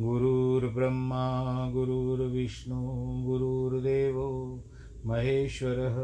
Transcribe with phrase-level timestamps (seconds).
[0.00, 2.80] गुरुर्ब्रह्मा, गुरुर्विष्णु,
[3.24, 4.64] गुरुर्देवो,
[5.06, 5.96] महेश्वरः,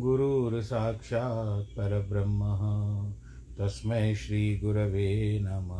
[0.00, 2.40] गुरुर्साक्षात् परब्रह्म।
[3.58, 5.79] तस्मै श्रीगुरवे नमः।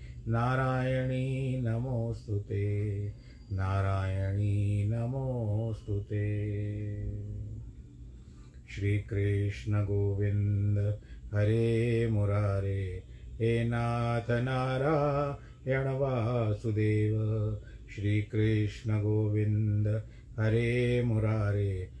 [0.27, 3.13] नारायणी नमोऽस्तु ते।
[3.51, 6.31] नारायणी नमोऽस्तु ते।
[8.69, 10.99] श्रीकृष्णगोविन्द
[11.33, 13.03] हरे मुरारे,
[13.39, 17.17] हे नाथ नारायण वासुदेव।
[17.95, 20.03] श्रीकृष्णगोविन्द
[20.39, 22.00] हरे मुरारे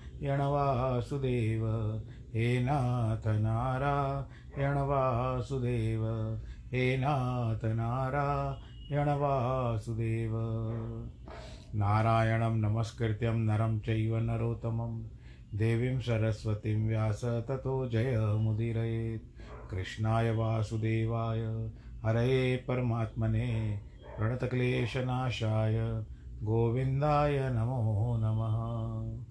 [0.29, 1.67] वासुदेव
[2.33, 6.33] हे नाथ नारायण वासुदेव
[6.71, 10.31] हे नाथ नारायण वासुदेव
[11.75, 15.03] नारायणं नमस्कृत्यं नरं चैव नरोत्तमं,
[15.57, 19.23] देवीं सरस्वतीं व्यास ततो जयमुदीरयेत्
[19.71, 21.69] कृष्णाय वासुदेवाय,
[22.05, 23.79] हरये परमात्मने,
[24.17, 26.03] प्रणतक्लेशनाशाय,
[26.43, 29.30] गोविन्दाय नमो नमः।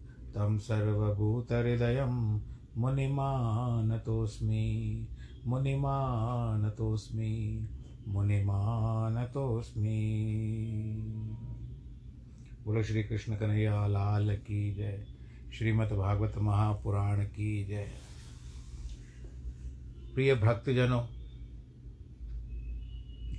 [0.31, 2.39] तं सर्वभूतहृदयं
[2.77, 5.07] मुनिमानतोऽस्मि
[5.47, 7.67] मुनिमानतोऽस्मि
[8.07, 10.27] मुनिमानतोऽस्मि।
[12.65, 15.05] बोलो श्री कृष्ण कन्हैया, लाल की जय।
[15.53, 17.91] श्रीमद् भागवत महापुराण की जय।
[20.13, 21.03] प्रिय भक्तजनों,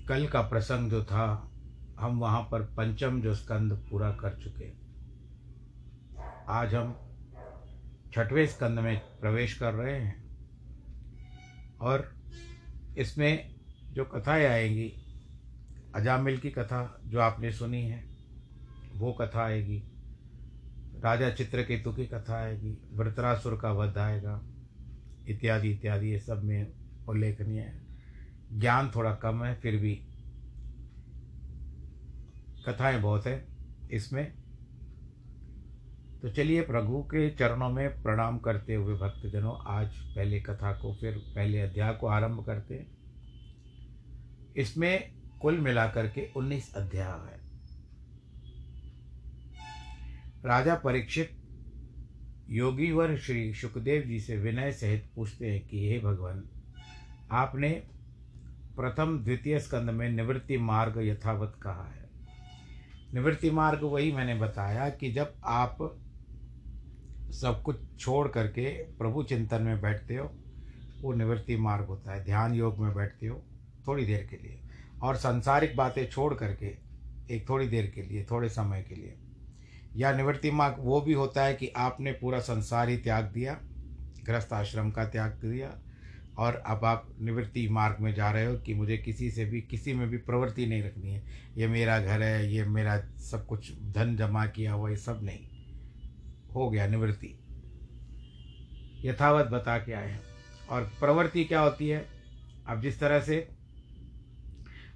[0.09, 1.53] कल का प्रसंग जो था,
[2.01, 4.82] हम वहाँ पर पंचम जो स्कंद पूरा कर चुके
[6.53, 6.99] आज हम
[8.15, 10.25] छठवें स्कंद में प्रवेश कर रहे हैं।
[11.81, 12.15] और
[12.99, 13.55] इसमें
[13.93, 14.93] जो कथाएँ आएँगी,
[15.95, 18.05] अजामिल की कथा जो आपने सुनी है,
[18.95, 19.83] वो कथा आएगी।
[21.05, 24.43] राजा चित्रकेतु की कथा आएगी, वृतरासुर का वध आएगा,
[25.29, 26.73] इत्यादि इत्यादि, ये सब में
[27.09, 27.83] उल्लेखनीय है।
[28.53, 29.95] ज्ञान थोड़ा कम है, फिर भी
[32.69, 33.49] कथाएँ बहुत है।
[33.91, 34.42] इसमें
[36.23, 41.19] तो चलिए प्रभु के चरणों में प्रणाम करते हुए भक्तजनों, आज पहले कथा को फिर
[41.19, 42.87] पहले अध्याय को आरंभ करते हैं।
[44.57, 47.41] इसमें कुल मिलाकर के उन्नीस अध्याय है।
[50.45, 51.37] राजा परीक्षित
[52.51, 56.45] योगीवर श्री सुखदेव जी से विनय सहित पूछते हैं कि, हे भगवान,
[57.31, 57.71] आपने
[58.77, 62.11] प्रथम द्वितीय स्कंद में निवृत्ति मार्ग यथावत कहा है?
[63.15, 65.99] निवृत्ति मार्ग वही मैंने बताया कि जब आप
[67.33, 70.33] सब कुछ छोड़ करके प्रभु चिंतन में बैठते हो,
[71.01, 73.43] वो निवृत्ति मार्ग होता है। ध्यान योग में बैठते हो
[73.89, 74.61] थोड़ी देर के लिए।
[75.03, 76.77] और सांसारिक बातें छोड़ करके
[77.31, 79.15] एक थोड़ी देर के लिए, थोड़े समय के लिए।
[79.97, 83.61] या निवृत्ति मार्ग वो भी होता है कि आपने पूरा संसार ही त्याग दिया,
[84.27, 85.79] गृहस्थ आश्रम का त्याग दिया,
[86.39, 89.95] और अब आप निवृत्ति मार्ग में जा रहे हो कि मुझे किसी से भी, किसी
[89.95, 91.25] में भी प्रवृत्ति नहीं रखनी है।
[91.57, 95.52] ये मेरा घर है, ये मेरा सब कुछ, धन जमा किया हुआ, ये सब नहीं।
[96.55, 97.39] हो गया निवृत्ति।
[99.05, 100.23] यथावत बता के आए हैं।
[100.71, 102.07] और प्रवृत्ति क्या होती है?
[102.67, 103.49] अब जिस तरह से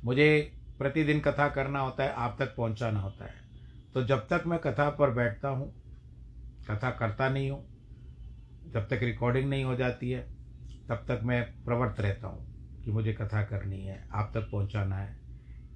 [0.05, 3.35] मुझे प्रतिदिन कथा करना होता है, आप तक पहुंचाना होता है।
[3.95, 5.75] तो जब तक मैं कथा पर बैठता हूँ,
[6.71, 7.69] कथा करता नहीं हूँ,
[8.73, 10.21] जब तक रिकॉर्डिंग नहीं हो जाती है,
[10.89, 15.17] तब तक मैं प्रवृत्त रहता हूँ कि मुझे कथा करनी है, आप तक पहुँचाना है,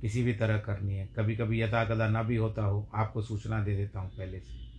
[0.00, 3.64] किसी भी तरह करनी है। कभी कभी यथा कदा ना भी होता हो, आपको सूचना
[3.64, 4.69] दे देता हूँ पहले से।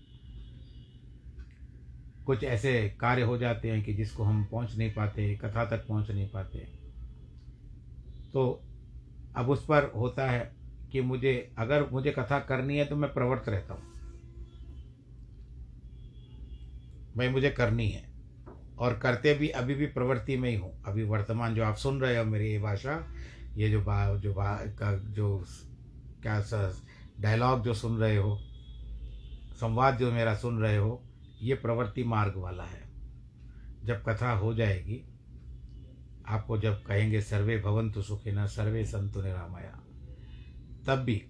[2.26, 6.12] कुछ ऐसे कार्य हो जाते हैं कि जिसको हम पहुँच नहीं पाते, कथा तक पहुँच
[6.12, 6.60] नहीं पाते।
[8.34, 8.64] तो
[9.36, 10.56] अब उस पर होता है
[10.92, 13.92] कि मुझे, अगर मुझे कथा करनी है तो मैं प्रवृत्त रहता हूँ।
[17.18, 18.12] भाई, मुझे करनी है।
[18.80, 22.18] और करते भी, अभी भी प्रवृत्ति में ही हूँ। अभी वर्तमान जो आप सुन रहे
[22.18, 23.14] हो मेरी ये भाषा,
[23.56, 25.46] ये जो बा जो बा, का, जो
[26.22, 26.44] क्या
[27.20, 28.40] डायलॉग जो सुन रहे हो,
[29.54, 31.04] संवाद जो मेरा सुन रहे हो
[31.42, 32.92] ये प्रवृत्ति मार्ग वाला है।
[33.84, 35.08] जब कथा हो जाएगी,
[36.28, 39.84] आपको जब कहेंगे, सर्वे भवंतु सुखिना, सर्वे संतु निरामया।
[40.88, 41.26] तब भी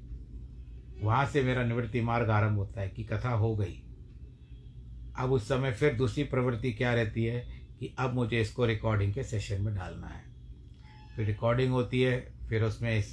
[1.01, 3.83] वहाँ से मेरा निवृत्ति मार्ग आरंभ होता है कि कथा हो गई।
[5.17, 9.23] अब उस समय फिर दूसरी प्रवृत्ति क्या रहती है कि अब मुझे इसको रिकॉर्डिंग के
[9.23, 10.23] सेशन में डालना है।
[11.15, 13.03] फिर रिकॉर्डिंग होती है, फिर उसमें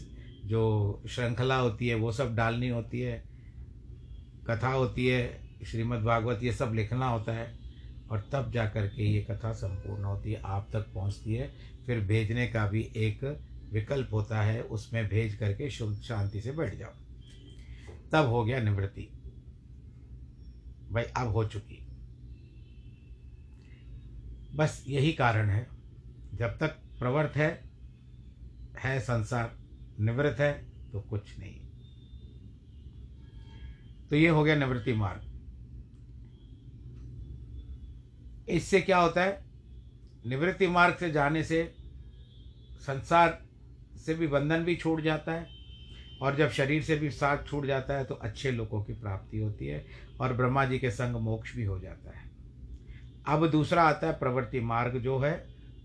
[0.45, 3.25] जो श्रृंखला होती है, वो सब डालनी होती है।
[4.50, 7.59] कथा होती है श्रीमद् भागवत ये सब लिखना होता है
[8.11, 11.53] और तब जा कर के ये कथा संपूर्ण होती है, आप तक पहुँचती है।
[11.87, 16.75] फिर भेजने का भी एक विकल्प होता है, उसमें भेज करके शुद्ध शांति से बैठ
[16.75, 16.93] जाओ।
[18.13, 19.09] तब हो गया निवृत्ति।
[20.91, 21.87] भाई, अब हो चुकी।
[24.55, 25.69] बस यही कारण है।
[26.35, 27.65] जब तक प्रवर्त है
[28.79, 29.59] है संसार,
[30.01, 31.61] निवृत्त है तो कुछ नहीं।
[34.11, 35.28] तो ये हो गया निवृत्ति मार्ग।
[38.49, 39.45] इससे क्या होता है?
[40.27, 41.62] निवृत्ति मार्ग से जाने से
[42.81, 43.39] संसार
[44.06, 45.47] से भी बंधन भी छूट जाता है
[46.23, 49.67] और जब शरीर से भी साथ छूट जाता है तो अच्छे लोगों की प्राप्ति होती
[49.67, 49.85] है
[50.21, 52.26] और ब्रह्मा जी के संग मोक्ष भी हो जाता है।
[53.26, 55.33] अब दूसरा आता है प्रवृत्ति मार्ग जो है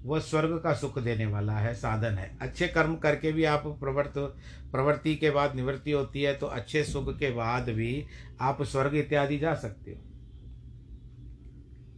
[0.03, 4.13] वह स्वर्ग का सुख देने वाला है, साधन है। अच्छे कर्म करके भी आप प्रवर्त,
[4.71, 8.05] प्रवृत्ति के बाद निवृत्ति होती है तो अच्छे सुख के बाद भी
[8.41, 10.01] आप स्वर्ग इत्यादि जा सकते हो।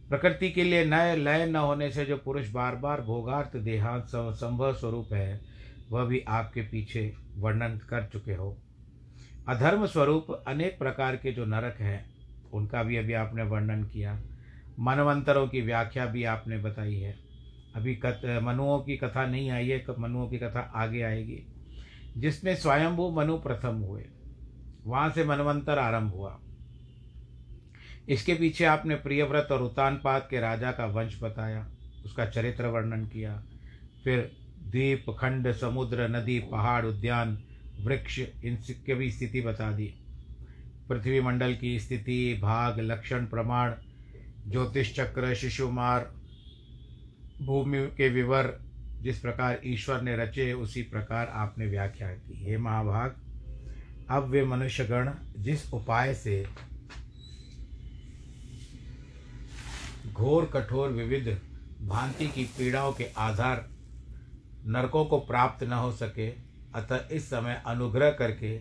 [0.08, 4.74] प्रकृति के लिए नए लय न होने से जो पुरुष बार बार भोगार्थ देहांत संभव
[4.74, 5.40] स्वरूप है,
[5.90, 8.58] वह भी आपके पीछे वर्णन कर चुके हो।
[9.48, 12.10] अधर्म स्वरूप अनेक प्रकार के जो नरक हैं,
[12.52, 14.20] उनका भी अभी आपने वर्णन किया।
[14.80, 17.16] मनवंतरों की व्याख्या भी आपने बताई है।
[17.74, 21.46] अभी कथ मनुओं की कथा नहीं आई है मनुओं की कथा आगे आएगी।
[22.16, 24.04] जिसमें स्वयंभू मनु प्रथम हुए,
[24.84, 26.40] वहाँ से मनवंतर आरंभ हुआ।
[28.08, 31.70] इसके पीछे आपने प्रियव्रत और उतानपाद के राजा का वंश बताया,
[32.04, 33.42] उसका चरित्र वर्णन किया।
[34.04, 34.32] फिर
[34.62, 37.38] द्वीप, खंड, समुद्र, नदी, पहाड़, उद्यान,
[37.80, 39.94] वृक्ष, इन की भी स्थिति बता दी।
[40.88, 43.72] पृथ्वी मंडल की स्थिति, भाग, लक्षण, प्रमाण,
[44.48, 46.12] ज्योतिष चक्र, शिशुमार,
[47.42, 48.60] भूमि के विवर,
[49.02, 53.16] जिस प्रकार ईश्वर ने रचे, उसी प्रकार आपने व्याख्या की। हे महाभाग,
[54.10, 56.46] अब वे मनुष्यगण जिस उपाय से
[60.16, 61.26] घोर कठोर विविध
[61.82, 63.68] भांति की पीड़ाओं के आधार
[64.66, 66.28] नरकों को प्राप्त न हो सके
[66.74, 68.60] अतः इस समय अनुग्रह करके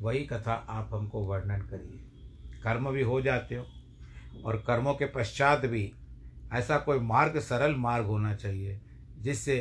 [0.00, 3.66] वही कथा आप हमको वर्णन करिए। कर्म भी हो जाते हो
[4.44, 5.92] और कर्मों के पश्चात भी
[6.52, 8.80] ऐसा कोई मार्ग सरल मार्ग होना चाहिए
[9.20, 9.60] जिससे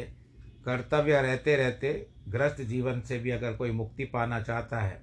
[0.66, 5.02] कर्तव्य रहते रहते ग्रस्त जीवन से भी अगर कोई मुक्ति पाना चाहता है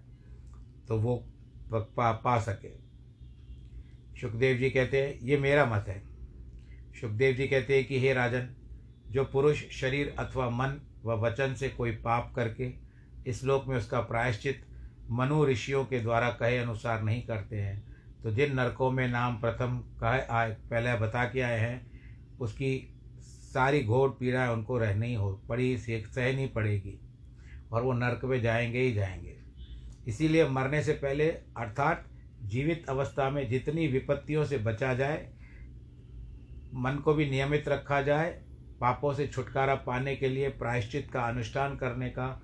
[0.88, 1.24] तो वो
[1.72, 2.72] पा, पा सके।
[4.20, 6.09] सुखदेव जी कहते हैं ये मेरा मत है।
[7.00, 8.48] सुखदेव जी कहते हैं कि हे राजन,
[9.10, 12.72] जो पुरुष शरीर अथवा मन व वचन से कोई पाप करके
[13.26, 14.66] इस लोक में उसका प्रायश्चित
[15.10, 17.90] मनु ऋषियों के द्वारा कहे अनुसार नहीं करते हैं
[18.22, 21.90] तो जिन नरकों में नाम प्रथम कहे आए, पहले बता के आए हैं,
[22.40, 27.00] उसकी सारी घोर पीड़ा उनको रहनी हो, पड़ी सहनी पड़ेगी,
[27.72, 29.36] और वो नरक में जाएँगे ही जाएँगे।
[30.08, 32.04] इसीलिए मरने से पहले, अर्थात
[32.42, 35.39] जीवित अवस्था में जितनी विपत्तियों से बचा जाए
[36.74, 38.30] मन को भी नियमित रखा जाए,
[38.80, 42.42] पापों से छुटकारा पाने के लिए प्रायश्चित का अनुष्ठान करने का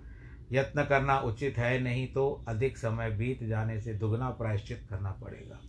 [0.53, 5.61] यत्न करना उचित है, नहीं तो अधिक समय बीत जाने से दुगना प्रायश्चित करना पड़ेगा।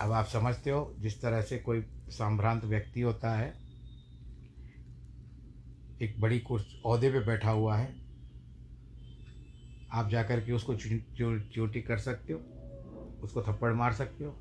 [0.00, 3.52] अब आप समझते हो, जिस तरह से कोई संभ्रांत व्यक्ति होता है,
[6.02, 7.94] एक बड़ी कुर्स अहदे पे बैठा हुआ है,
[9.92, 12.40] आप जाकर के उसको चोटी कर सकते हो,
[13.22, 14.36] उसको थप्पड़ मार सकते हो।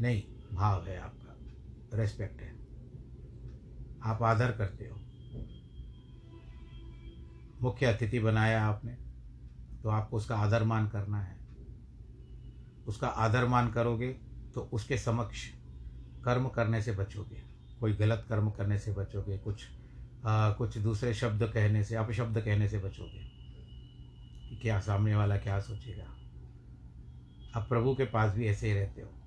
[0.00, 0.22] नहीं
[0.52, 2.50] भाव है आपका। रेस्पेक्ट है।
[4.02, 4.96] आप आदर करते हो।
[7.62, 8.92] मुख्य अतिथि बनाया आपने
[9.82, 11.38] तो आपको उसका आदर मान करना है।
[12.86, 14.12] उसका आदर मान करोगे
[14.54, 15.48] तो उसके समक्ष
[16.24, 17.42] कर्म करने से बचोगे।
[17.80, 19.66] कोई गलत कर्म करने से बचोगे कुछ
[20.26, 23.30] आ, कुछ दूसरे शब्द कहने से अपशब्द कहने से बचोगे।
[24.62, 26.04] क्या सामने वाला क्या सोचेगा?
[27.54, 29.19] अब प्रभु के पास भी ऐसे ही रहते हो।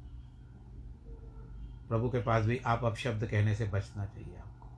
[1.94, 4.70] प्रभु के पास भी आप अपशब्द कहने से बचना चाहिए आपको।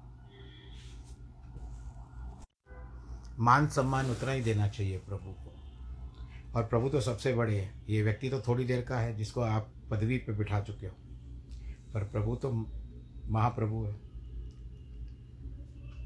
[3.40, 5.54] मान सम्मान उतना ही देना चाहिए प्रभु को।
[6.56, 9.72] और प्रभु तो सबसे बड़े हैं। ये व्यक्ति तो थोड़ी देर का है जिसको आप
[9.92, 10.96] पदवी पे बिठा चुके हो।
[11.94, 12.52] पर प्रभु तो
[13.30, 13.96] महाप्रभु है।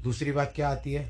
[0.02, 1.04] दूसरी बात क्या आती है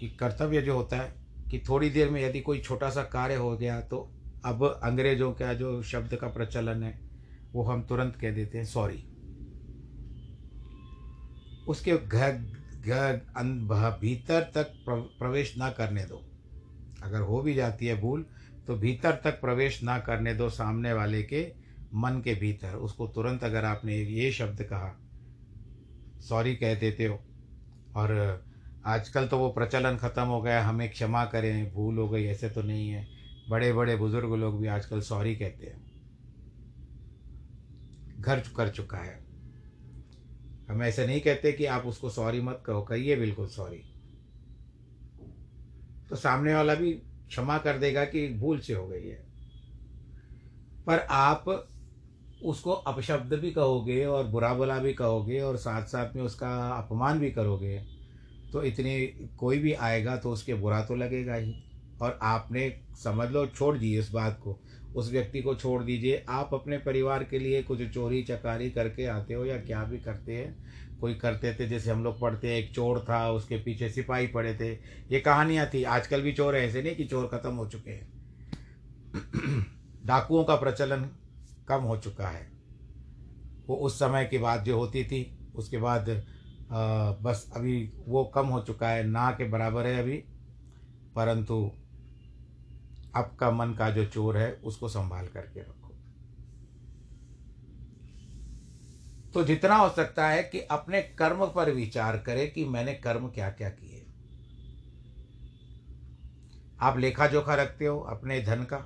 [0.00, 1.14] कि कर्तव्य जो होता है
[1.50, 4.10] कि थोड़ी देर में यदि कोई छोटा सा कार्य हो गया तो
[4.44, 7.00] अब अंग्रेज़ों का जो शब्द का प्रचलन है,
[7.52, 9.07] वो हम तुरंत कह देते हैं, सॉरी।
[11.68, 12.32] उसके घर
[14.00, 16.22] भीतर तक प्रवेश ना करने दो।
[17.02, 18.24] अगर हो भी जाती है भूल
[18.68, 21.46] तो भीतर तक प्रवेश ना करने दो सामने वाले के
[21.94, 24.94] मन के भीतर। उसको तुरंत अगर आपने ये शब्द कहा,
[26.20, 27.18] सॉरी कह देते हो,
[27.96, 28.42] और
[28.86, 32.62] आजकल तो वो प्रचलन ख़त्म हो गया, हमें क्षमा करें, भूल हो गई, ऐसे तो
[32.62, 33.06] नहीं है।
[33.50, 35.86] बड़े बड़े बुज़ुर्ग लोग भी आजकल सॉरी कहते हैं।
[38.18, 39.27] घर कर चुका है।
[40.68, 43.82] हम ऐसे नहीं कहते कि आप उसको सॉरी मत कहो, कहिए बिल्कुल सॉरी
[46.10, 46.92] तो सामने वाला भी
[47.28, 49.26] क्षमा कर देगा कि भूल से हो गई है।
[50.86, 51.44] पर आप
[52.42, 57.18] उसको अपशब्द भी कहोगे और बुरा भला भी कहोगे और साथ साथ में उसका अपमान
[57.20, 57.78] भी करोगे
[58.52, 59.06] तो इतनी
[59.38, 61.54] कोई भी आएगा तो उसके बुरा तो लगेगा ही।
[62.02, 64.60] और आपने समझ लो छोड़ दिए इस बात को।
[64.96, 69.34] उस व्यक्ति को छोड़ दीजिए। आप अपने परिवार के लिए कुछ चोरी चकारी करके आते
[69.34, 70.56] हो या क्या भी करते हैं?
[71.00, 74.54] कोई करते थे जैसे हम लोग पढ़ते हैं एक चोर था उसके पीछे सिपाही पड़े
[74.54, 74.72] थे।
[75.10, 78.08] ये कहानियाँ थी। आजकल भी चोर ऐसे नहीं कि चोर ख़त्म हो चुके हैं।
[80.06, 81.10] डाकुओं का प्रचलन
[81.68, 82.50] कम हो चुका है।
[83.68, 86.24] वो उस समय की बात जो होती थी उसके बाद
[86.72, 90.16] आ, बस अभी वो कम हो चुका है। ना के बराबर है अभी
[91.16, 91.72] परंतु
[93.18, 95.74] आपका मन का जो चोर है, उसको संभाल करके रखो।
[99.34, 103.50] तो जितना हो सकता है कि अपने कर्म पर विचार करें कि मैंने कर्म क्या
[103.50, 104.04] क्या किए।
[106.80, 108.78] आप लेखा जोखा रखते हो अपने धन का।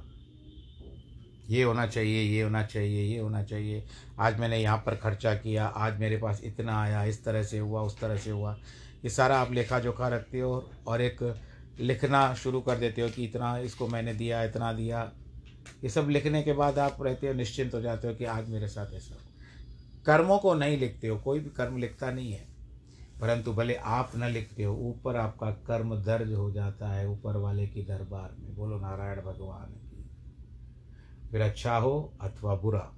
[1.51, 3.85] ये होना चाहिए, ये होना चाहिए, ये होना चाहिए।
[4.19, 7.83] आज मैंने यहाँ पर खर्चा किया, आज मेरे पास इतना आया, इस तरह से हुआ,
[7.83, 8.57] उस तरह से हुआ।
[9.05, 11.23] ये सारा आप लेखा जोखा रखते हो और एक
[11.81, 15.13] लिखना शुरू कर देते हो कि इतना इसको मैंने दिया, इतना दिया।
[15.85, 18.69] ये सब लिखने के बाद आप रहते हो, निश्चिंत हो जाते हो कि आज मेरे
[18.69, 19.17] साथ ऐसा
[20.07, 22.47] कर्मों को नहीं लिखते हो, कोई भी कर्म लिखता नहीं है।
[23.21, 27.67] परंतु भले आप न लिखते हो, ऊपर आपका कर्म दर्ज हो जाता है ऊपर वाले
[27.67, 30.11] की दरबार में। बोलो, नारायण भगवान की।
[31.31, 32.93] फिर अच्छा हो अथवा बुरा।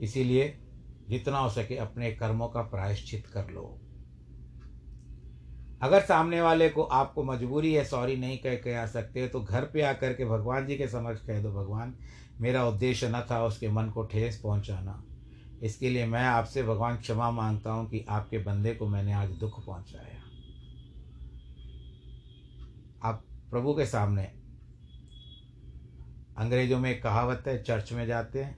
[0.00, 0.58] इसीलिए
[1.08, 3.80] जितना हो सके अपने कर्मों का प्रायश्चित कर लो।
[5.84, 9.64] अगर सामने वाले को आपको मजबूरी है सॉरी नहीं कह के आ सकते तो घर
[9.64, 11.94] पे आकर के भगवान जी के समक्ष कह दो, भगवान,
[12.40, 15.02] मेरा उद्देश्य न था उसके मन को ठेस पहुंचाना।
[15.62, 19.66] इसके लिए मैं आपसे, भगवान, क्षमा माँगता हूँ कि आपके बंदे को मैंने आज दुख
[19.66, 20.22] पहुँचाया।
[23.08, 24.24] आप प्रभु के सामने
[26.38, 28.56] अंग्रेज़ों में एक कहावत है, चर्च में जाते हैं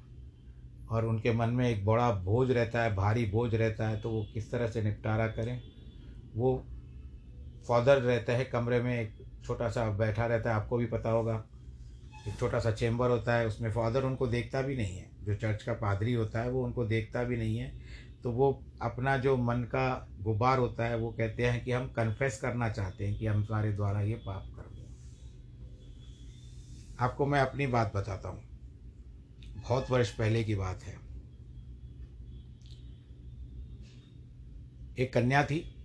[0.90, 4.26] और उनके मन में एक बड़ा बोझ रहता है, भारी बोझ रहता है तो वो
[4.34, 5.60] किस तरह से निपटारा करें?
[6.36, 6.66] वो
[7.68, 11.44] फादर रहता है कमरे में, एक छोटा सा बैठा रहता है, आपको भी पता होगा।
[12.28, 15.62] एक छोटा सा चैम्बर होता है, उसमें फादर उनको देखता भी नहीं है। जो चर्च
[15.62, 17.78] का पादरी होता है, वो उनको देखता भी नहीं है।
[18.22, 22.40] तो वो अपना जो मन का गुबार होता है, वो कहते हैं कि हम कन्फेस
[22.40, 24.76] करना चाहते हैं कि हम हमारे द्वारा ये पाप कर दें
[27.00, 28.42] आपको मैं अपनी बात बताता हूँ।
[29.60, 30.94] बहुत वर्ष पहले की बात है।
[34.98, 35.76] एक कन्या थी।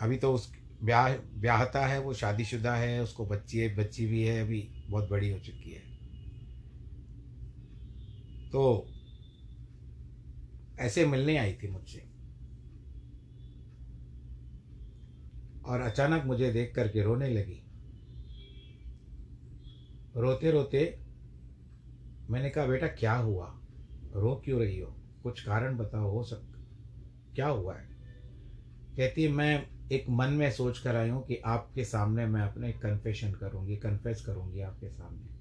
[0.00, 0.52] अभी तो उस
[0.84, 5.30] ब्याह, ब्याहता है, वो शादीशुदा है, उसको बच्ची है, बच्ची भी है, अभी बहुत बड़ी
[5.30, 5.80] हो चुकी है।
[8.50, 8.88] तो
[10.78, 11.98] ऐसे मिलने आई थी मुझसे।
[15.66, 17.62] और अचानक मुझे देख करके रोने लगी।
[20.16, 21.00] रोते रोते
[22.30, 23.60] मैंने कहा, बेटा, क्या हुआ?
[24.12, 24.96] रो क्यों रही हो?
[25.22, 26.66] कुछ कारण बताओ, हो सक,
[27.34, 27.88] क्या हुआ है?
[28.96, 32.72] कहती है, मैं एक मन में सोच कर आई हूँ कि आपके सामने मैं अपने
[32.72, 35.34] कन्फेशन करूँगी कन्फेस करूँगी आपके सामने।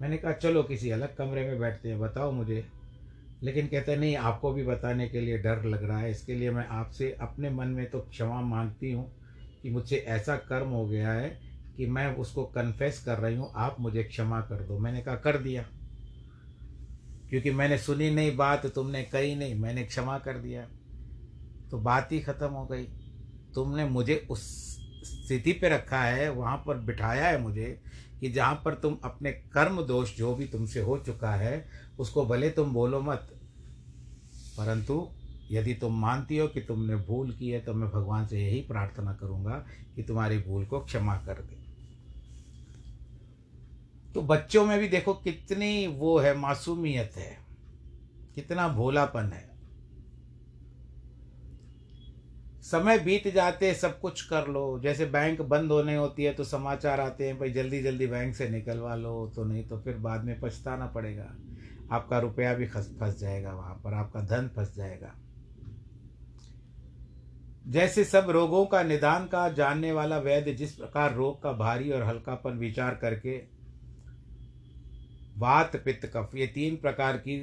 [0.00, 2.66] मैंने कहा, चलो किसी अलग कमरे में बैठते हैं, बताओ मुझे।
[3.42, 6.66] लेकिन कहते नहीं, आपको भी बताने के लिए डर लग रहा है, इसके लिए मैं
[6.66, 9.12] आपसे अपने मन में तो क्षमा मांगती हूँ
[9.62, 11.38] कि मुझसे ऐसा कर्म हो गया है
[11.76, 15.38] कि मैं उसको कन्फेस कर रही हूँ, आप मुझे क्षमा कर दो। मैंने कहा, कर
[15.38, 15.66] दिया।
[17.30, 20.68] क्योंकि मैंने सुनी नहीं बात, तुमने कही नहीं, मैंने क्षमा कर दिया।
[21.70, 22.88] तो बात ही ख़त्म हो गई।
[23.58, 24.42] तुमने मुझे उस
[25.04, 27.80] स्थिति पे रखा है, वहाँ पर बिठाया है मुझे
[28.20, 32.50] कि जहाँ पर तुम अपने कर्म दोष जो भी तुमसे हो चुका है, उसको भले
[32.50, 33.28] तुम बोलो मत।
[34.58, 35.06] परंतु
[35.50, 39.12] यदि तुम मानती हो कि तुमने भूल की है तो मैं भगवान से यही प्रार्थना
[39.12, 39.64] करूँगा
[39.96, 41.56] कि तुम्हारी भूल को क्षमा कर दे।
[44.14, 47.36] तो बच्चों में भी देखो कितनी वो है, मासूमियत है,
[48.34, 49.47] कितना भोलापन है।
[52.68, 57.00] समय बीत जाते, सब कुछ कर लो। जैसे बैंक बंद होने होती है तो समाचार
[57.00, 60.40] आते हैं, भाई जल्दी जल्दी बैंक से निकलवा लो तो नहीं तो फिर बाद में
[60.40, 61.30] पछताना पड़ेगा।
[61.92, 65.14] आपका रुपया भी फंस जाएगा वहाँ पर, आपका धन फंस जाएगा।
[67.66, 72.02] जैसे सब रोगों का निदान का, जानने वाला वैद्य जिस प्रकार रोग का भारी और
[72.02, 73.36] हल्कापन विचार करके
[75.38, 77.42] वात, पित्त, कफ, ये तीन प्रकार की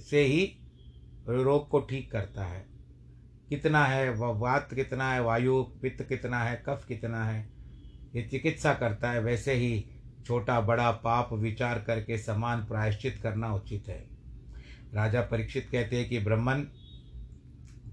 [0.00, 0.44] से ही
[1.28, 2.71] रोग को ठीक करता है।
[3.54, 7.48] कितना है वात कितना है, वायु पित्त कितना है, कफ कितना है,
[8.14, 9.84] ये चिकित्सा करता है, वैसे ही
[10.26, 13.98] छोटा बड़ा पाप विचार करके समान प्रायश्चित करना उचित है।
[14.94, 16.62] राजा परीक्षित कहते हैं कि ब्राह्मण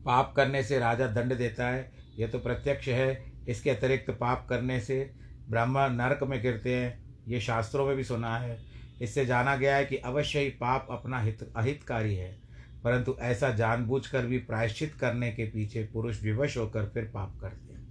[0.05, 4.79] पाप करने से राजा दंड देता है यह तो प्रत्यक्ष है, इसके अतिरिक्त पाप करने
[4.79, 5.11] से
[5.49, 8.59] ब्राह्मण नरक में गिरते हैं, ये शास्त्रों में भी सुना है।
[9.01, 12.37] इससे जाना गया है कि अवश्य ही पाप अपना हित, अहितकारी है।
[12.83, 17.87] परंतु ऐसा जानबूझकर भी प्रायश्चित करने के पीछे पुरुष विवश होकर फिर पाप करते हैं।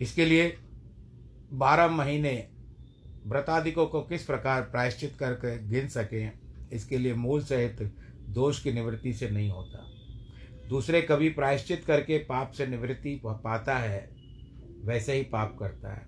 [0.00, 0.56] इसके लिए
[1.52, 2.48] बारह महीने
[3.26, 6.32] व्रतादिकों को किस प्रकार प्रायश्चित करके गिन सकें,
[6.72, 7.82] इसके लिए मूल सहित
[8.28, 9.84] दोष की निवृत्ति से नहीं होता।
[10.68, 14.08] दूसरे कभी प्रायश्चित करके पाप से निवृत्ति पाता है,
[14.84, 16.06] वैसे ही पाप करता है।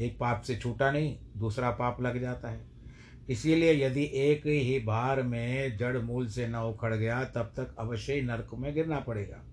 [0.00, 2.69] एक पाप से छूटा नहीं, दूसरा पाप लग जाता है।
[3.30, 8.12] इसीलिए यदि एक ही बार में जड़ मूल से न उखड़ गया, तब तक अवश्य
[8.12, 9.44] ही नरक में गिरना पड़ेगा।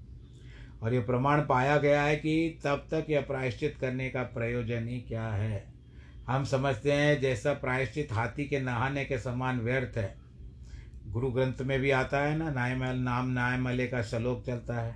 [0.83, 5.01] और ये प्रमाण पाया गया है कि तब तक यह प्रायश्चित करने का प्रयोजन ही
[5.01, 5.73] क्या है।
[6.27, 10.15] हम समझते हैं, जैसा प्रायश्चित हाथी के नहाने के समान व्यर्थ है।
[11.07, 14.95] गुरु ग्रंथ में भी आता है ना नायमल नाम नायमले का श्लोक चलता है।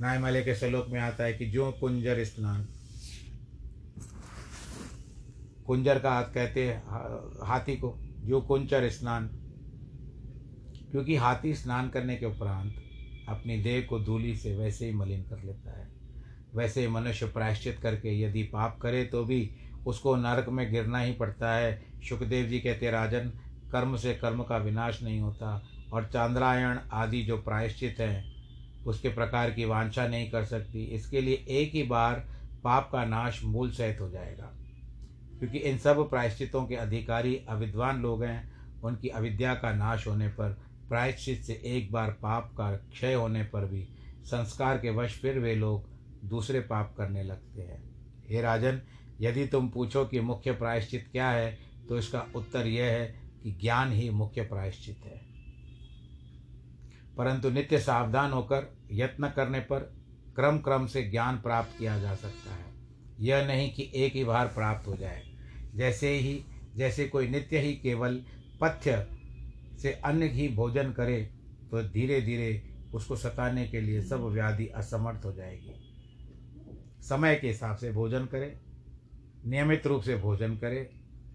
[0.00, 2.68] नायमले के श्लोक में आता है कि जो कुंजर स्नान।
[5.66, 6.82] कुंजर का हाथ कहते हैं
[7.46, 9.28] हाथी को, जो कुंचर स्नान।
[10.90, 12.74] क्योंकि हाथी स्नान करने के उपरांत
[13.28, 15.88] अपनी देह को धूली से वैसे ही मलिन कर लेता है।
[16.54, 19.50] वैसे मनुष्य प्रायश्चित करके यदि पाप करे तो भी
[19.86, 23.32] उसको नरक में गिरना ही पड़ता है। सुखदेव जी कहते, राजन,
[23.72, 28.34] कर्म से कर्म का विनाश नहीं होता और चांद्रायण आदि जो प्रायश्चित हैं,
[28.86, 32.14] उसके प्रकार की वांछा नहीं कर सकती। इसके लिए एक ही बार
[32.64, 34.54] पाप का नाश मूल सहित हो जाएगा।
[35.38, 40.50] क्योंकि इन सब प्रायश्चितों के अधिकारी अविद्वान लोग हैं। उनकी अविद्या का नाश होने पर,
[40.88, 43.88] प्रायश्चित से एक बार पाप का क्षय होने पर भी
[44.24, 45.88] संस्कार के वश फिर वे लोग
[46.24, 47.82] दूसरे पाप करने लगते हैं।
[48.28, 48.80] हे राजन,
[49.20, 53.92] यदि तुम पूछो कि मुख्य प्रायश्चित क्या है तो इसका उत्तर यह है कि ज्ञान
[53.92, 55.20] ही मुख्य प्रायश्चित है।
[57.16, 59.78] परंतु नित्य सावधान होकर यत्न करने पर
[60.36, 62.73] क्रम क्रम से ज्ञान प्राप्त किया जा सकता है।
[63.20, 65.22] यह नहीं कि एक ही बार प्राप्त हो जाए।
[65.74, 66.44] जैसे ही,
[66.76, 68.22] जैसे कोई नित्य ही केवल
[68.60, 69.06] पथ्य
[69.82, 71.20] से अन्न ही भोजन करे
[71.70, 72.62] तो धीरे धीरे
[72.94, 75.74] उसको सताने के लिए सब व्याधि असमर्थ हो जाएगी।
[77.02, 78.54] समय के हिसाब से भोजन करे,
[79.46, 80.88] नियमित रूप से भोजन करे,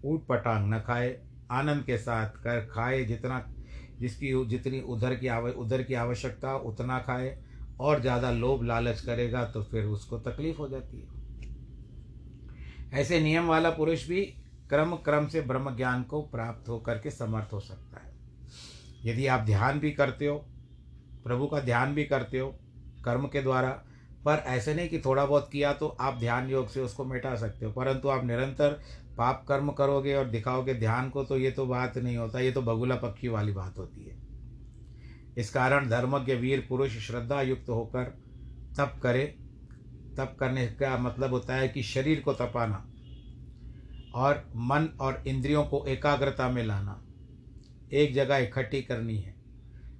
[0.04, 1.16] ऊट पटांग न खाए,
[1.50, 3.44] आनंद के साथ कर खाए जितना,
[4.00, 7.36] जिसकी, जितनी उधर की आव, उधर की आवश्यकता उतना खाए,
[7.80, 11.19] और ज़्यादा लोभ लालच करेगा तो फिर उसको तकलीफ़ हो जाती है।
[12.94, 14.20] ऐसे नियम वाला पुरुष भी
[14.70, 18.12] क्रम क्रम से ब्रह्म ज्ञान को प्राप्त हो करके समर्थ हो सकता है।
[19.04, 20.36] यदि आप ध्यान भी करते हो,
[21.24, 22.48] प्रभु का ध्यान भी करते हो,
[23.04, 23.70] कर्म के द्वारा,
[24.24, 27.66] पर ऐसे नहीं कि थोड़ा बहुत किया तो आप ध्यान योग से उसको मिटा सकते
[27.66, 28.80] हो, परंतु आप निरंतर
[29.18, 32.62] पाप कर्म करोगे और दिखाओगे ध्यान को तो ये तो बात नहीं होता, ये तो
[32.62, 34.18] बगुला पक्षी वाली बात होती है।
[35.38, 38.04] इस कारण धर्मज्ञ वीर पुरुष श्रद्धा युक्त होकर
[38.78, 39.24] तप करे
[40.20, 42.86] तप करने का मतलब होता है कि शरीर को तपाना
[44.14, 47.00] और मन और इंद्रियों को एकाग्रता में लाना।
[47.92, 49.34] एक जगह इकट्ठी करनी है।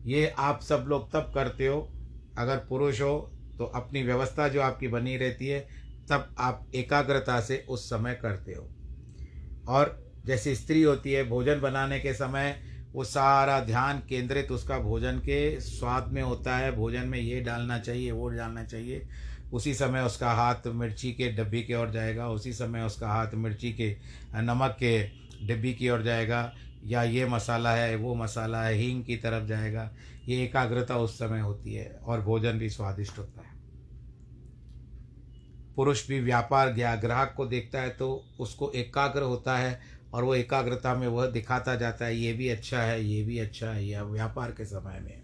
[0.04, 1.80] ये आप सब लोग तब करते हो,
[2.38, 3.18] अगर पुरुष हो
[3.59, 5.61] तो अपनी व्यवस्था जो आपकी बनी रहती है,
[6.11, 8.68] तब आप एकाग्रता से उस समय करते हो।
[9.68, 12.61] और जैसे स्त्री होती है, भोजन बनाने के समय
[12.92, 17.78] वो सारा ध्यान केंद्रित उसका भोजन के स्वाद में होता है। भोजन में ये डालना
[17.78, 19.06] चाहिए, वो डालना चाहिए।
[19.52, 23.72] उसी समय उसका हाथ मिर्ची के डब्बी की ओर जाएगा, उसी समय उसका हाथ मिर्ची
[23.72, 23.96] के
[24.34, 25.02] नमक के
[25.46, 26.52] डिब्बी की ओर जाएगा,
[26.84, 29.90] या ये मसाला है, वो मसाला है, हींग की तरफ़ जाएगा।
[30.28, 33.58] ये एकाग्रता उस समय होती है और भोजन भी स्वादिष्ट होता है।
[35.76, 39.80] पुरुष भी व्यापार गया ग्राहक को देखता है तो उसको एकाग्र होता है
[40.14, 43.70] और वो एकाग्रता में वह दिखाता जाता है, ये भी अच्छा है, ये भी अच्छा
[43.70, 45.22] है, यह व्यापार के समय में।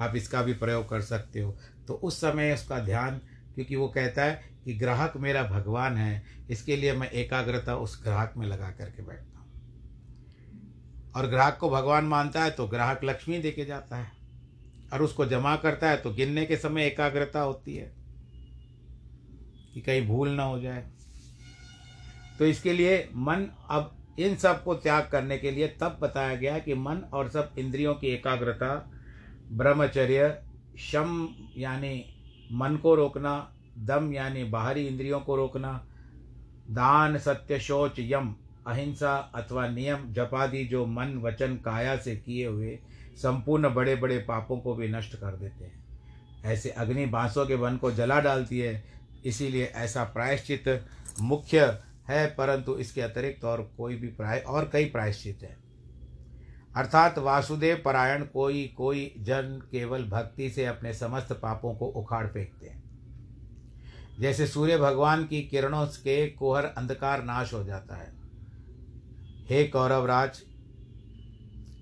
[0.00, 1.56] आप इसका भी प्रयोग कर सकते हो।
[1.88, 3.20] तो उस समय उसका ध्यान
[3.58, 8.34] क्योंकि वो कहता है कि ग्राहक मेरा भगवान है, इसके लिए मैं एकाग्रता उस ग्राहक
[8.36, 13.50] में लगा करके बैठता हूँ। और ग्राहक को भगवान मानता है तो ग्राहक लक्ष्मी दे
[13.50, 14.10] के जाता है।
[14.92, 17.90] और उसको जमा करता है तो गिनने के समय एकाग्रता होती है
[19.74, 20.84] कि कहीं भूल ना हो जाए।
[22.38, 26.74] तो इसके लिए मन अब इन सबको त्याग करने के लिए तब बताया गया कि
[26.74, 28.70] मन और सब इंद्रियों की एकाग्रता,
[29.52, 30.42] ब्रह्मचर्य,
[30.78, 32.17] शम, यानी
[32.52, 35.86] मन को रोकना, दम यानी बाहरी इंद्रियों को रोकना,
[36.70, 38.34] दान सत्य शौच यम,
[38.66, 42.78] अहिंसा अथवा नियम, जपादि जो मन, वचन, काया से किए हुए
[43.16, 45.84] संपूर्ण बड़े बड़े पापों को भी नष्ट कर देते हैं।
[46.44, 48.84] ऐसे अग्नि बांसों के वन को जला डालती है,
[49.24, 50.84] इसीलिए ऐसा प्रायश्चित
[51.20, 55.67] मुख्य है, परंतु इसके अतिरिक्त और कोई भी प्राय, और कई प्रायश्चित है।
[56.78, 62.66] अर्थात वासुदेव परायण कोई कोई जन केवल भक्ति से अपने समस्त पापों को उखाड़ फेंकते
[62.66, 62.82] हैं।
[64.20, 68.12] जैसे सूर्य भगवान की किरणों के कोहर अंधकार नाश हो जाता है।
[69.50, 70.42] हे कौरवराज,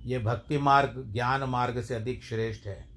[0.05, 2.89] ये भक्ति मार्ग, ज्ञान मार्ग से अधिक श्रेष्ठ है,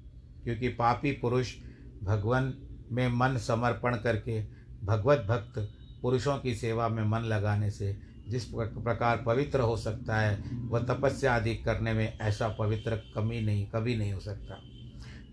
[0.44, 1.54] क्योंकि पापी पुरुष
[2.02, 2.54] भगवान
[2.92, 4.42] में मन समर्पण करके,
[4.84, 5.68] भगवत भक्त
[6.02, 11.34] पुरुषों की सेवा में मन लगाने से जिस प्रकार पवित्र हो सकता है, वह तपस्या
[11.34, 14.62] आदि करने में ऐसा पवित्र कमी नहीं, कभी नहीं हो सकता।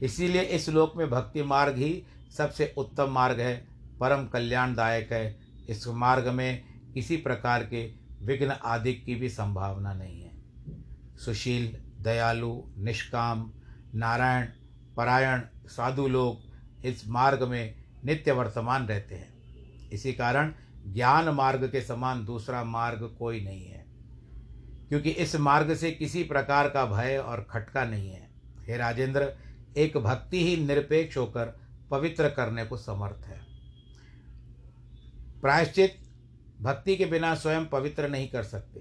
[0.01, 2.03] इसीलिए इस लोक में भक्ति मार्ग ही
[2.37, 3.67] सबसे उत्तम मार्ग है,
[3.99, 10.21] परम कल्याणदायक है। इस मार्ग में किसी प्रकार के विघ्न आदि की भी संभावना नहीं
[10.21, 10.31] है।
[11.25, 13.51] सुशील, दयालु, निष्काम,
[13.95, 14.45] नारायण,
[14.97, 16.41] परायण, साधु लोग
[16.85, 19.33] इस मार्ग में नित्य वर्तमान रहते हैं।
[19.89, 20.53] इसी कारण
[20.93, 23.85] ज्ञान मार्ग के समान दूसरा मार्ग कोई नहीं है।
[24.89, 28.29] क्योंकि इस मार्ग से किसी प्रकार का भय और खटका नहीं है।
[28.67, 29.33] हे राजेंद्र,
[29.77, 31.59] एक भक्ति ही निरपेक्ष होकर
[31.91, 33.41] पवित्र करने को समर्थ है।
[35.41, 35.99] प्रायश्चित,
[36.61, 38.79] भक्ति के बिना स्वयं पवित्र नहीं कर सकते।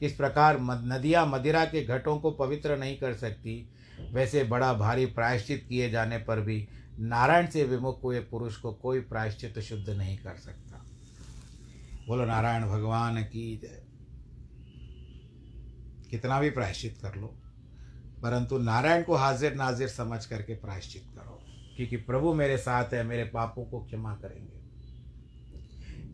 [0.00, 3.70] किस प्रकार नदियाँ मदिरा के घटों को पवित्र नहीं कर सकती,
[4.12, 6.68] वैसे बड़ा भारी प्रायश्चित किए जाने पर भी
[7.00, 10.67] नारायण से विमुख हुए पुरुष को कोई प्रायश्चित शुद्ध नहीं कर सकता।
[12.08, 13.82] बोलो, नारायण भगवान की जय।
[16.10, 17.36] कितना भी प्रायश्चित कर लो,
[18.22, 21.40] परंतु नारायण को हाजिर नाजिर समझ करके प्रायश्चित करो,
[21.76, 24.58] क्योंकि प्रभु मेरे साथ है, मेरे पापों को क्षमा करेंगे।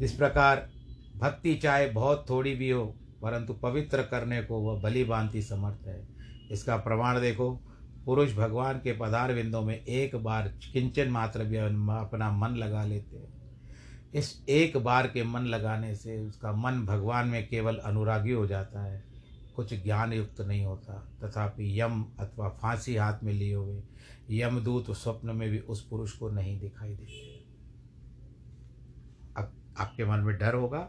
[0.04, 0.70] इस प्रकार
[1.16, 6.08] भक्ति चाहे बहुत थोड़ी भी हो, परंतु पवित्र करने को वह भली भांति समर्थ है।
[6.50, 7.62] इसका प्रमाण देखो,
[8.06, 13.16] पुरुष भगवान के पदार विंदों में एक बार किंचन मात्र भी अपना मन लगा लेते
[13.16, 13.43] हैं।
[14.14, 18.84] इस एक बार के मन लगाने से उसका मन भगवान में केवल अनुरागी हो जाता
[18.84, 19.02] है।
[19.56, 23.82] कुछ ज्ञान युक्त नहीं होता। तथापि यम अथवा फांसी हाथ में लिए हुए
[24.30, 27.44] यमदूत स्वप्न में भी उस पुरुष को नहीं दिखाई देते।
[29.36, 30.82] अब आपके मन में डर होगा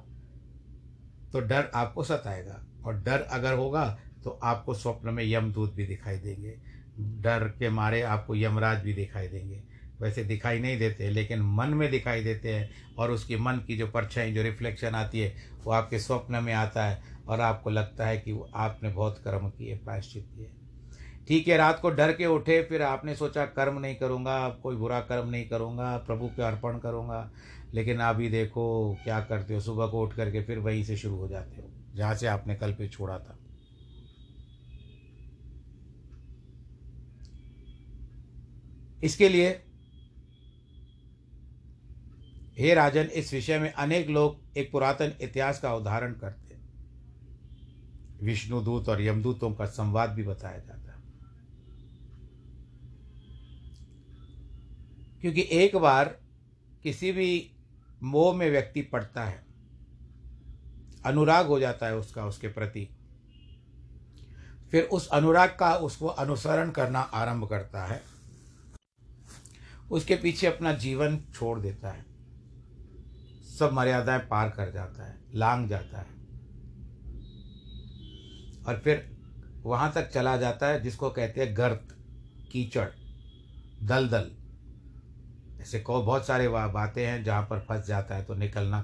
[1.32, 6.18] तो डर आपको सताएगा। और डर अगर होगा तो आपको स्वप्न में यमदूत भी दिखाई
[6.18, 6.58] देंगे।
[7.00, 9.64] डर के मारे आपको यमराज भी दिखाई देंगे।
[10.02, 13.88] वैसे दिखाई नहीं देते, लेकिन मन में दिखाई देते हैं और उसकी मन की जो
[13.88, 18.18] परछाई, जो रिफ्लेक्शन आती है, वो आपके स्वप्न में आता है और आपको लगता है
[18.18, 20.52] कि वो आपने बहुत कर्म किए, प्रायश्चित किए।
[21.28, 25.00] ठीक है, रात को डर के उठे, फिर आपने सोचा, कर्म नहीं करूँगा कोई बुरा
[25.00, 27.32] कर्म नहीं करूँगा, प्रभु के अर्पण करूँगा,
[27.74, 31.28] लेकिन अभी देखो क्या करते हो, सुबह को उठ करके फिर वहीं से शुरू हो
[31.28, 33.38] जाते हो, जहाँ से आपने कल पे छोड़ा था।
[39.04, 39.65] इसके लिए
[42.58, 46.66] हे राजन, इस विषय में अनेक लोग एक पुरातन इतिहास का उदाहरण करते हैं।
[48.24, 51.04] विष्णुदूत और यमदूतों का संवाद भी बताया जाता है।
[55.22, 56.20] क्योंकि एक बार
[56.84, 57.52] किसी भी
[58.04, 59.46] मोह में व्यक्ति पड़ता है,
[61.06, 62.90] अनुराग हो जाता है उसका, उसके प्रति।
[64.72, 68.04] फिर उस अनुराग का उसको अनुसरण करना आरंभ करता है।
[69.92, 72.15] उसके पीछे अपना जीवन छोड़ देता है।
[73.60, 76.14] सब मर्यादाएँ पार कर जाता है, लांग जाता है।
[78.68, 79.10] और फिर
[79.64, 81.96] वहाँ तक चला जाता है, जिसको कहते हैं गर्त,
[82.52, 82.88] कीचड़,
[83.84, 84.32] दलदल।
[85.62, 88.82] ऐसे को बहुत सारे बातें हैं, जहाँ पर फंस जाता है तो निकलना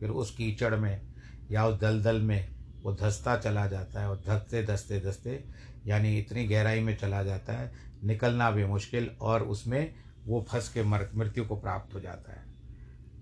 [0.00, 1.02] फिर उस कीचड़ में
[1.50, 5.44] या उस दलदल में वो धसता चला जाता है और धसते धसते धसते,
[5.86, 7.72] यानी इतनी गहराई में चला जाता है,
[8.04, 9.94] निकलना भी मुश्किल और उसमें
[10.26, 12.53] वो फंस के मर, मृत्यु को प्राप्त हो जाता है।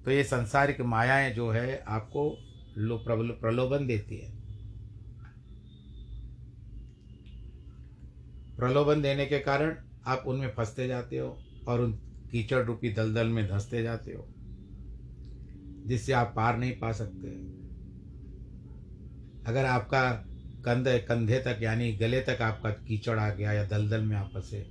[0.05, 2.29] तो ये संसारिक मायाएँ जो है आपको
[2.77, 4.31] प्रलोभन देती है।
[8.57, 11.29] प्रलोभन देने के कारण आप उनमें फंसते जाते हो
[11.69, 11.93] और उन
[12.33, 14.27] कीचड़ रूपी दलदल में धंसते जाते हो,
[15.87, 17.29] जिससे आप पार नहीं पा सकते।
[19.47, 20.11] अगर आपका
[20.65, 24.65] कंधे कंधे तक यानी गले तक आपका कीचड़ आ गया या दलदल में आप फंसे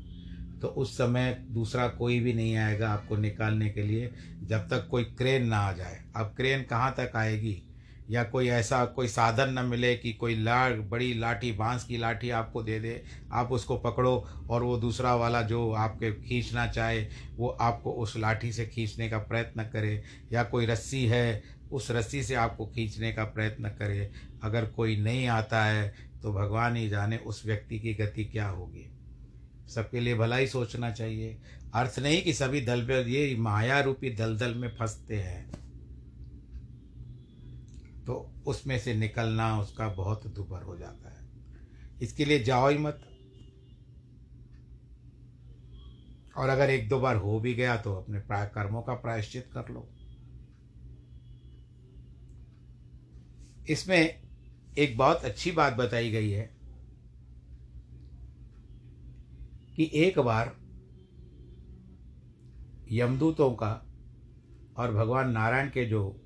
[0.62, 4.12] तो उस समय दूसरा कोई भी नहीं आएगा आपको निकालने के लिए
[4.43, 7.62] जब तक कोई क्रेन ना आ जाए। अब क्रेन कहाँ तक आएगी?
[8.10, 12.30] या कोई ऐसा कोई साधन न मिले कि कोई ला बड़ी लाठी, बाँस की लाठी
[12.30, 17.06] आपको दे दे, आप उसको पकड़ो और वो दूसरा वाला जो आपके खींचना चाहे,
[17.38, 22.24] वो आपको उस लाठी से खींचने का प्रयत्न करे। या कोई रस्सी है, उस रस्सी
[22.24, 24.12] से आपको खींचने का प्रयत्न करे।
[24.43, 25.93] अगर कोई नहीं आता है
[26.24, 28.91] तो भगवान ही जाने उस व्यक्ति की गति क्या होगी।
[29.76, 31.42] सबके लिए भला ही सोचना चाहिए।
[31.74, 35.52] अर्थ नहीं कि सभी दल पर ये माया रूपी दलदल में फंसते हैं।
[38.06, 41.30] तो उसमें से निकलना उसका बहुत दुबर हो जाता है।
[42.02, 43.02] इसके लिए जाओ ही मत।
[46.38, 49.70] और अगर एक दो बार हो भी गया तो अपने प्राय कर्मों का प्रायश्चित कर
[49.70, 49.88] लो।
[53.70, 54.22] इसमें
[54.78, 56.61] एक बहुत अच्छी बात बताई गई है
[59.76, 60.56] कि एक बार
[62.92, 63.86] यमदूतों का
[64.78, 66.22] और भगवान नारायण के जो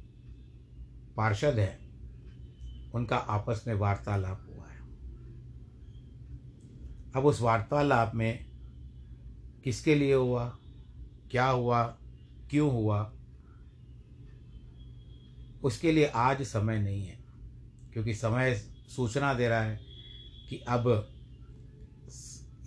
[1.18, 1.86] पार्षद हैं,
[2.92, 4.80] उनका आपस में वार्तालाप हुआ है।
[7.16, 8.46] अब उस वार्तालाप में
[9.64, 10.58] किसके लिए हुआ,
[11.32, 11.84] क्या हुआ,
[12.50, 13.14] क्यों हुआ,
[15.64, 17.20] उसके लिए आज समय नहीं है,
[17.94, 18.56] क्योंकि समय
[18.96, 19.80] सूचना दे रहा है
[20.50, 21.12] कि अब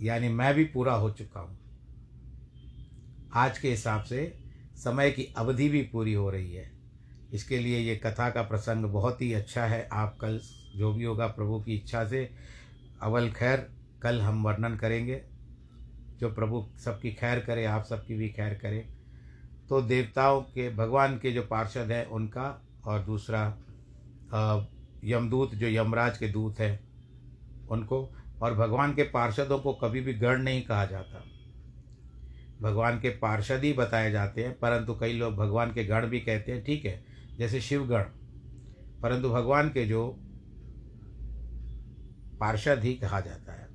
[0.01, 1.57] यानी मैं भी पूरा हो चुका हूँ।
[3.33, 4.39] आज के हिसाब से
[4.75, 6.71] समय की अवधि भी पूरी हो रही है।
[7.33, 10.39] इसके लिए ये कथा का प्रसंग बहुत ही अच्छा है। आप कल,
[10.75, 12.29] जो भी होगा प्रभु की इच्छा से,
[13.01, 13.69] अवल खैर
[14.01, 15.21] कल हम वर्णन करेंगे।
[16.19, 18.87] जो प्रभु सबकी खैर करे, आप सबकी भी खैर करे।
[19.69, 23.47] तो देवताओं के, भगवान के जो पार्षद हैं उनका, और दूसरा
[25.03, 26.79] यमदूत, जो यमराज के दूत हैं,
[27.67, 28.09] उनको
[28.41, 31.23] और भगवान के पार्षदों को कभी भी गण नहीं कहा जाता।
[32.61, 36.51] भगवान के पार्षद ही बताए जाते हैं, परंतु कई लोग भगवान के गण भी कहते
[36.51, 37.03] हैं, ठीक है,
[37.37, 38.03] जैसे शिवगण
[39.01, 40.07] परंतु भगवान के जो
[42.39, 43.67] पार्षद ही कहा जाता है।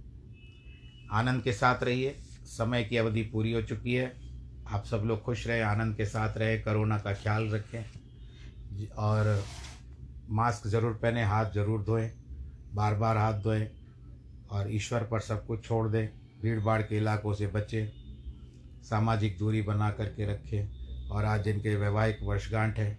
[1.13, 4.13] आनंद के साथ रहिए, समय की अवधि पूरी हो चुकी है।
[4.69, 9.45] आप सब लोग खुश रहे, आनंद के साथ रहे, कोरोना का ख्याल रखें। और
[10.31, 12.11] मास्क ज़रूर पहने, हाथ ज़रूर धोएँ,
[12.75, 13.69] बार बार हाथ धोएँ।
[14.55, 16.09] और ईश्वर पर सब कुछ छोड़ दें
[16.43, 17.87] भीड़ भाड़ के इलाकों से बचें,
[18.83, 22.99] सामाजिक दूरी बना करके रखें और आज जिनके वैवाहिक वर्षगांठ है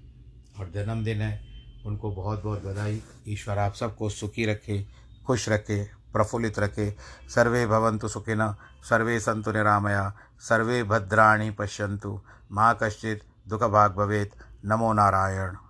[0.59, 1.41] और जन्मदिन है,
[1.85, 4.85] उनको बहुत बहुत बधाई। ईश्वर आप सबको सुखी रखे,
[5.27, 6.95] खुश रखे, प्रफुल्लित रखे।
[7.29, 8.55] सर्वे भवन्तु सुखिन
[8.89, 14.33] सर्वे संतु निरामया, सर्वे भद्राणी पश्यन्तु। माँ कश्चित् दुःखभाग् भवेत्।
[14.65, 15.64] नमो नारायण।